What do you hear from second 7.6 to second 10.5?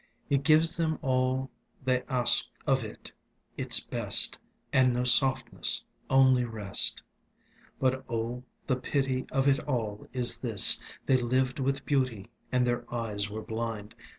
But oh, the pity of it all is